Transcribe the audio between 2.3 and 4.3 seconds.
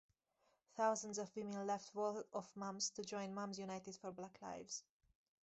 of Moms to join Moms United for